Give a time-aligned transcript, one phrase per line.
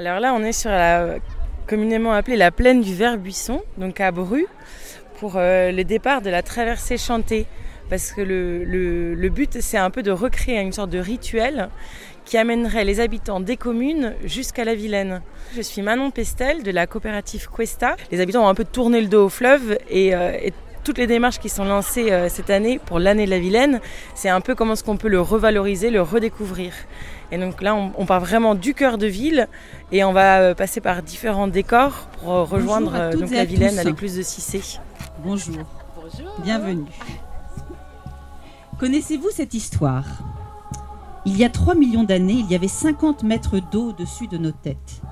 [0.00, 1.16] Alors là, on est sur la
[1.66, 4.46] communément appelée la plaine du Vert-Buisson, donc à Bru,
[5.18, 7.44] pour euh, le départ de la traversée chantée.
[7.90, 11.68] Parce que le, but, c'est un peu de recréer une sorte de rituel
[12.24, 15.20] qui amènerait les habitants des communes jusqu'à la Vilaine.
[15.54, 17.96] Je suis Manon Pestel de la coopérative Cuesta.
[18.10, 20.32] Les habitants ont un peu tourné le dos au fleuve et, euh,
[20.90, 23.80] toutes les démarches qui sont lancées euh, cette année pour l'année de la Vilaine,
[24.16, 26.72] c'est un peu comment est-ce qu'on peut le revaloriser, le redécouvrir.
[27.30, 29.46] Et donc là, on, part vraiment du cœur de ville
[29.92, 34.16] et on va euh, passer par différents décors pour rejoindre donc la Vilaine avec plus
[34.16, 34.80] de Cissé.
[35.22, 35.58] Bonjour.
[35.94, 36.32] Bonjour.
[36.42, 36.90] Bienvenue.
[38.80, 40.06] Connaissez-vous cette histoire?
[41.24, 44.50] Il y a 3 millions d'années, il y avait 50 mètres d'eau au-dessus de nos
[44.50, 45.02] têtes.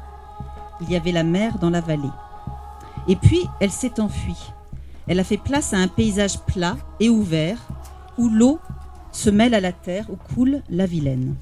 [0.80, 2.10] Il y avait la mer dans la vallée.
[3.06, 4.50] Et puis, elle s'est enfuie.
[5.08, 7.66] Elle a fait place à un paysage plat et ouvert,
[8.18, 8.60] où l'eau
[9.10, 11.34] se mêle à la terre, où coule la Vilaine.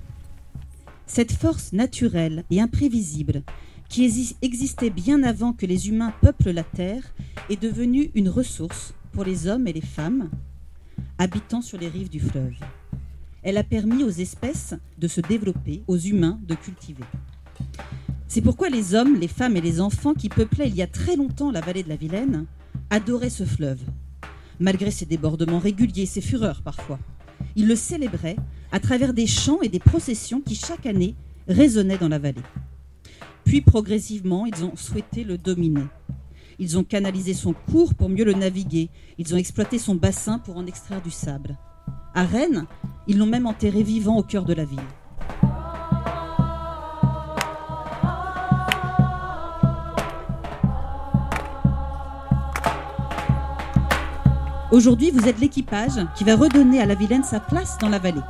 [1.09, 3.43] Cette force naturelle et imprévisible,
[3.88, 7.02] qui existait bien avant que les humains peuplent la terre,
[7.51, 10.30] est devenue une ressource pour les hommes et les femmes
[11.19, 12.54] habitant sur les rives du fleuve.
[13.43, 17.04] Elle a permis aux espèces de se développer, aux humains de cultiver.
[18.29, 21.16] C'est pourquoi les hommes, les femmes et les enfants qui peuplaient il y a très
[21.16, 22.46] longtemps la vallée de la Vilaine
[22.97, 23.80] adoraient ce fleuve,
[24.59, 26.99] malgré ses débordements réguliers, ses fureurs parfois.
[27.55, 28.38] Ils le célébraient
[28.73, 31.15] à travers des chants et des processions qui chaque année
[31.47, 32.41] résonnaient dans la vallée.
[33.45, 35.85] Puis progressivement, ils ont souhaité le dominer.
[36.59, 38.88] Ils ont canalisé son cours pour mieux le naviguer.
[39.19, 41.59] Ils ont exploité son bassin pour en extraire du sable.
[42.15, 42.65] À Rennes,
[43.07, 44.81] ils l'ont même enterré vivant au cœur de la ville.
[54.77, 58.21] Aujourd'hui, vous êtes l'équipage qui va redonner à la Vilaine sa place dans la vallée.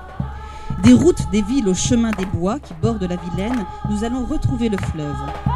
[0.84, 4.68] Des routes des villes au chemin des bois qui bordent la Vilaine, nous allons retrouver
[4.68, 5.55] le fleuve.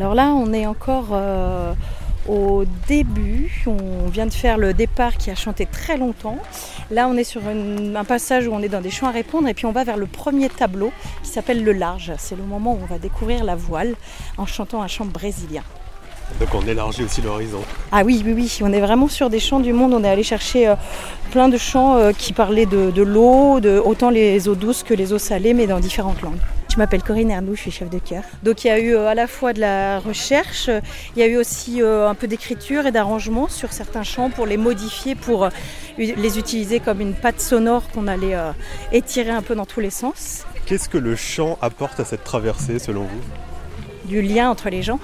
[0.00, 1.72] Alors là, on est encore euh,
[2.28, 3.50] au début.
[3.66, 6.38] On vient de faire le départ qui a chanté très longtemps.
[6.92, 9.54] Là, on est sur un passage où on est dans des chants à répondre et
[9.54, 10.92] puis on va vers le premier tableau
[11.24, 12.12] qui s'appelle le large.
[12.16, 13.96] C'est le moment où on va découvrir la voile
[14.36, 15.64] en chantant un chant brésilien.
[16.38, 17.58] Donc on élargit aussi l'horizon.
[17.90, 19.94] Ah oui, oui, oui, on est vraiment sur des chants du monde.
[19.94, 20.76] On est allé chercher euh,
[21.32, 25.12] plein de chants euh, qui parlaient de, l'eau, de, autant les eaux douces que les
[25.12, 26.38] eaux salées, mais dans différentes langues.
[26.68, 28.22] Je m'appelle Corinne Ernou, je suis chef de chœur.
[28.42, 30.68] Donc il y a eu euh, à la fois de la recherche,
[31.16, 34.46] il y a eu aussi euh, un peu d'écriture et d'arrangement sur certains chants pour
[34.46, 35.50] les modifier, pour euh,
[35.98, 38.36] les utiliser comme une patte sonore qu'on allait
[38.92, 40.44] étirer un peu dans tous les sens.
[40.66, 43.20] Qu'est-ce que le chant apporte à cette traversée selon vous?
[44.04, 45.00] Du lien entre les gens.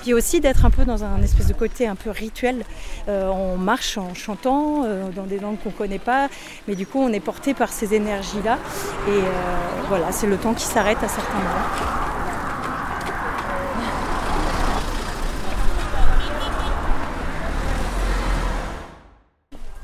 [0.00, 2.64] Puis aussi d'être un peu dans un espèce de côté un peu rituel.
[3.08, 6.28] Euh, on marche en chantant euh, dans des langues qu'on ne connaît pas,
[6.66, 8.58] mais du coup on est porté par ces énergies-là.
[9.08, 9.22] Et euh,
[9.88, 12.00] voilà, c'est le temps qui s'arrête à certains moments.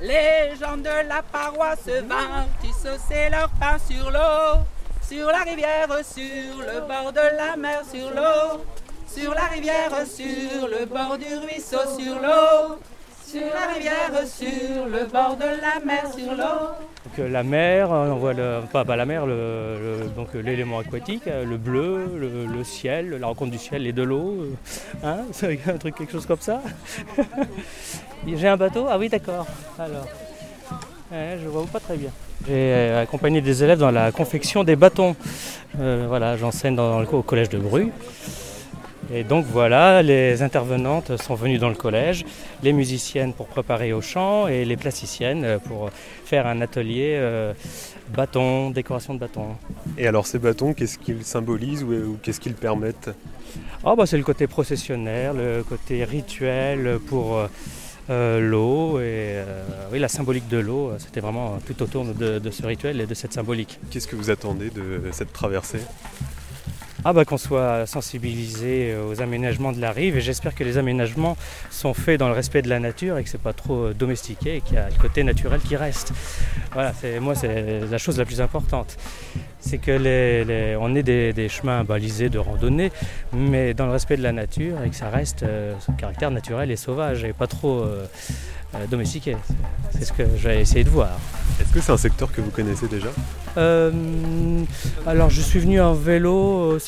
[0.00, 4.62] Les gens de la paroisse vinrent tisser leur pain sur l'eau,
[5.02, 8.62] sur la rivière, sur le bord de la mer, sur l'eau.
[9.06, 12.78] Sur la rivière, sur le bord du ruisseau, sur l'eau.
[13.26, 16.86] Sur la rivière, sur le bord de la mer, sur l'eau.
[17.18, 21.24] Euh, la mer, euh, on voit le, pas, la mer, le, donc euh, l'élément aquatique,
[21.26, 24.46] le bleu, le, ciel, la rencontre du ciel et de l'eau.
[25.02, 25.18] Hein
[25.68, 26.60] un truc, quelque chose comme ça.
[28.26, 28.86] J'ai un bateau?
[28.88, 29.46] Ah oui, d'accord.
[29.78, 30.06] Alors,
[31.12, 32.10] je vois pas très bien.
[32.46, 35.16] J'ai accompagné des élèves dans la confection des bâtons.
[35.74, 37.92] voilà, j'enseigne dans, au collège de Bru.
[39.12, 42.24] Et donc voilà, les intervenantes sont venues dans le collège,
[42.62, 45.90] les musiciennes pour préparer au chant et les plasticiennes pour
[46.24, 47.52] faire un atelier euh,
[48.08, 49.56] bâton, décoration de bâtons.
[49.96, 53.10] Et alors ces bâtons, qu'est-ce qu'ils symbolisent ou, qu'est-ce qu'ils permettent?
[53.84, 57.46] Oh bah C'est le côté processionnaire, le côté rituel pour
[58.10, 62.66] euh, l'eau et euh, oui, la symbolique de l'eau, c'était vraiment tout autour de ce
[62.66, 63.78] rituel et de cette symbolique.
[63.90, 65.80] Qu'est-ce que vous attendez de cette traversée?
[67.08, 70.76] Ah bah, qu'on soit sensibilisé euh, aux aménagements de la rive et j'espère que les
[70.76, 71.36] aménagements
[71.70, 74.56] sont faits dans le respect de la nature et que c'est pas trop euh, domestiqué
[74.56, 76.12] et qu'il y a le côté naturel qui reste.
[76.72, 78.96] Voilà, moi c'est la chose la plus importante.
[79.66, 82.92] C'est que les, les- on est des, des chemins balisés de randonnée,
[83.32, 86.70] mais dans le respect de la nature et que ça reste euh, son caractère naturel
[86.70, 88.06] et sauvage et pas trop euh,
[88.76, 89.36] euh, domestiqué.
[89.90, 91.10] C'est ce que je vais essayer de voir.
[91.60, 93.08] Est-ce que c'est un secteur que vous connaissez déjà?
[93.56, 93.90] Euh,
[95.06, 96.78] alors je suis venu en vélo,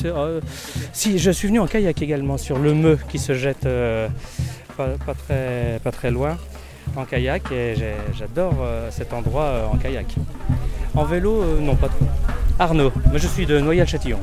[0.93, 3.67] si je suis venu en kayak également sur le Meux qui se jette
[4.77, 6.37] pas, pas très, pas très loin
[6.95, 8.55] en kayak et j'ai- j'adore
[8.91, 10.07] cet endroit en kayak.
[10.95, 12.05] En vélo, non pas trop.
[12.59, 14.19] Arnaud, moi je suis de Noyal-Châtillon.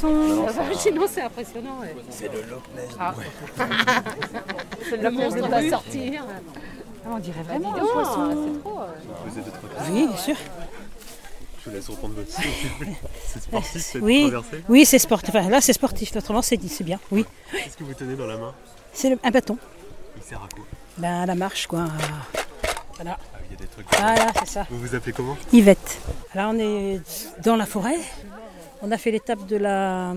[0.00, 1.78] Poisson Sinon, c'est impressionnant.
[2.10, 2.62] C'est de Loch
[5.02, 6.24] Le monstre va sortir.
[7.06, 8.52] On dirait vraiment un poisson.
[8.54, 8.80] C'est trop.
[9.26, 9.44] Vous êtes
[9.90, 10.36] Oui, bien sûr.
[11.62, 12.86] Je vous laisse reprendre votre souffle.
[13.26, 14.30] C'est sportif cette Oui.
[14.30, 15.34] traversée Oui, c'est sportif.
[15.34, 16.14] Enfin, là, c'est sportif.
[16.16, 16.98] Autrement, c'est c'est bien.
[17.10, 17.26] Oui.
[17.52, 18.54] Qu'est-ce que vous tenez dans la main
[18.92, 19.58] C'est le- un bâton.
[20.16, 20.64] Il sert à quoi
[20.98, 21.84] Ben, la marche, quoi.
[22.96, 23.18] Voilà.
[23.34, 23.86] Ah, il y a des trucs.
[23.98, 24.66] Voilà, c'est ça.
[24.70, 25.98] Vous vous appelez comment Yvette.
[26.34, 27.00] Là, on est
[27.44, 27.98] dans la forêt.
[28.82, 30.14] On a fait l'étape de la,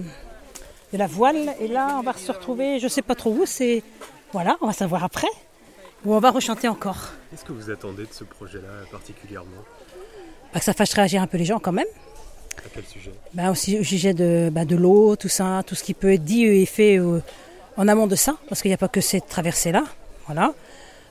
[0.91, 1.53] de la voile.
[1.59, 3.45] Et là, on va se retrouver, je sais pas trop où.
[3.45, 3.83] C'est.
[4.31, 5.27] Voilà, on va savoir après.
[6.05, 7.11] Ou on va rechanter encore.
[7.29, 9.63] Qu'est-ce que vous attendez de ce projet-là particulièrement?
[10.53, 11.87] Bah, que ça fasse réagir un peu les gens quand même.
[12.57, 13.11] À quel sujet?
[13.49, 16.45] Aussi au sujet de, ben, de l'eau, tout ça, tout ce qui peut être dit
[16.45, 17.21] et fait euh,
[17.77, 19.83] en amont de ça, parce qu'il n'y a pas que cette traversée-là.
[20.25, 20.53] Voilà.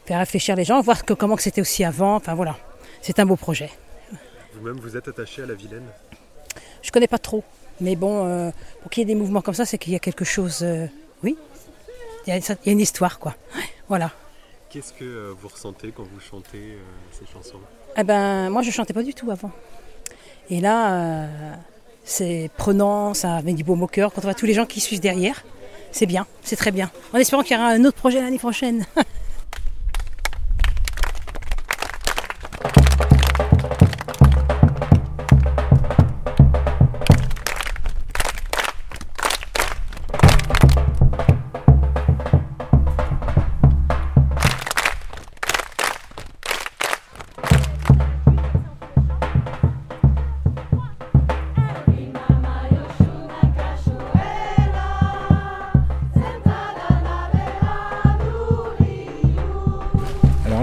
[0.07, 2.17] Faire réfléchir les gens, voir que, comment que c'était aussi avant.
[2.17, 2.57] Enfin voilà,
[3.01, 3.71] c'est un beau projet.
[4.55, 5.87] Vous-même, vous êtes attaché à la Vilaine?
[6.83, 7.43] Je connais pas trop,
[7.81, 8.51] mais bon, euh,
[8.83, 10.61] pour qu'il y ait des mouvements comme ça, c'est qu'il y a quelque chose.
[10.63, 10.87] euh,
[11.23, 11.37] oui,
[12.27, 13.35] il y, a, il y a une histoire, quoi.
[13.89, 14.11] Voilà.
[14.71, 16.79] Qu'est-ce que euh, vous ressentez quand vous chantez euh,
[17.13, 17.59] ces chansons?
[17.97, 19.51] Eh ben, moi, je chantais pas du tout avant.
[20.51, 21.29] Et là,
[22.05, 24.13] c'est prenant, ça met du baume au cœur.
[24.13, 25.45] Quand on voit tous les gens qui suivent derrière,
[25.93, 26.91] c'est bien, c'est très bien.
[27.13, 28.85] En espérant qu'il y aura un autre projet l'année prochaine.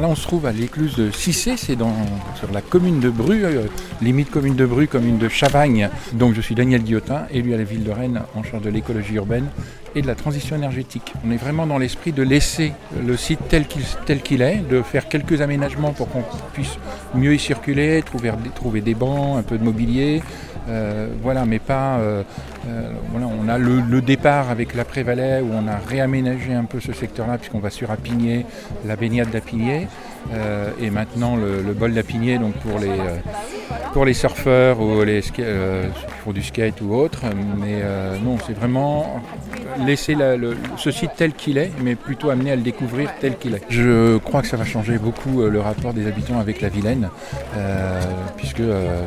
[0.09, 3.67] on se trouve à l'écluse de Cissé, c'est sur la commune de Bru, euh,
[4.01, 5.87] limite commune de Bru, commune de Chavagne.
[6.13, 9.13] Donc je suis Daniel Guillotin, élu à la ville de Rennes en charge de l'écologie
[9.13, 9.45] urbaine
[9.93, 11.13] et de la transition énergétique.
[11.23, 12.73] On est vraiment dans l'esprit de laisser
[13.05, 16.23] le site tel qu'il est, de faire quelques aménagements pour qu'on
[16.53, 16.77] puisse
[17.13, 18.03] mieux y circuler,
[18.55, 20.23] trouver des bancs, un peu de mobilier.
[20.69, 21.97] Euh, voilà, mais pas.
[21.97, 22.23] euh,
[22.67, 26.93] euh, voilà, on a le, départ avec l'après-Valais où on a réaménagé un peu ce
[26.93, 27.89] secteur-là puisqu'on va sur
[28.85, 29.87] la baignade d'Apigné,
[30.81, 32.91] et maintenant le, bol d'Apigné donc pour les
[33.93, 35.89] pour surfeurs ou les euh,
[36.23, 37.23] font du skate ou autre.
[37.57, 37.81] Mais
[38.23, 39.21] non, c'est vraiment
[39.85, 43.37] laisser la- le- ce site tel qu'il est, mais plutôt amener à le découvrir tel
[43.37, 43.61] qu'il est.
[43.69, 47.09] Je crois que ça va changer beaucoup euh, le rapport des habitants avec la Vilaine,
[47.57, 47.99] euh,
[48.37, 49.03] puisque euh,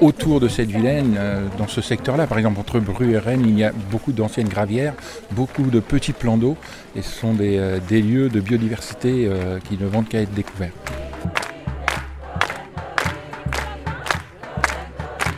[0.00, 3.58] autour de cette Vilaine, euh, dans ce secteur-là, par exemple entre Bru et Rennes, il
[3.58, 4.94] y a beaucoup d'anciennes gravières,
[5.32, 6.56] beaucoup de petits plans d'eau,
[6.96, 10.32] et ce sont des, euh, des lieux de biodiversité euh, qui ne vont qu'à être
[10.34, 10.72] découverts.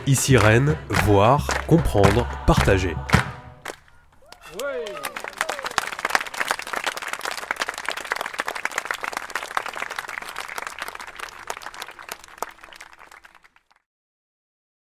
[0.07, 2.93] Ici Rennes, voir, comprendre, partager.